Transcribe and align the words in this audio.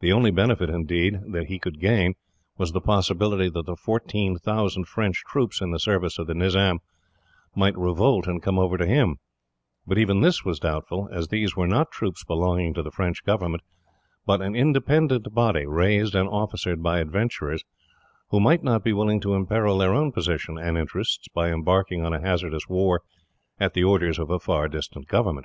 The 0.00 0.10
only 0.10 0.30
benefit, 0.30 0.70
indeed, 0.70 1.20
that 1.32 1.48
he 1.48 1.58
could 1.58 1.80
gain, 1.80 2.14
was 2.56 2.72
the 2.72 2.80
possibility 2.80 3.50
that 3.50 3.66
the 3.66 3.76
fourteen 3.76 4.38
thousand 4.38 4.86
French 4.88 5.22
troops, 5.26 5.60
in 5.60 5.70
the 5.70 5.78
service 5.78 6.18
of 6.18 6.26
the 6.26 6.34
Nizam, 6.34 6.78
might 7.54 7.76
revolt 7.76 8.26
and 8.26 8.42
come 8.42 8.58
over 8.58 8.78
to 8.78 8.86
him; 8.86 9.18
but 9.86 9.98
even 9.98 10.22
this 10.22 10.46
was 10.46 10.60
doubtful, 10.60 11.10
as 11.12 11.28
these 11.28 11.56
were 11.56 11.66
not 11.66 11.90
troops 11.90 12.24
belonging 12.24 12.72
to 12.72 12.82
the 12.82 12.90
French 12.90 13.22
government, 13.22 13.62
but 14.24 14.40
an 14.40 14.56
independent 14.56 15.34
body, 15.34 15.66
raised 15.66 16.14
and 16.14 16.26
officered 16.30 16.82
by 16.82 16.98
adventurers, 17.00 17.62
who 18.30 18.40
might 18.40 18.62
not 18.64 18.82
be 18.82 18.94
willing 18.94 19.20
to 19.20 19.34
imperil 19.34 19.76
their 19.76 19.92
own 19.92 20.10
position, 20.10 20.56
and 20.56 20.78
interests, 20.78 21.28
by 21.34 21.52
embarking 21.52 22.02
on 22.02 22.14
a 22.14 22.20
hazardous 22.26 22.66
war 22.66 23.02
at 23.58 23.74
the 23.74 23.84
orders 23.84 24.18
of 24.18 24.30
a 24.30 24.40
far 24.40 24.68
distant 24.68 25.06
government. 25.06 25.44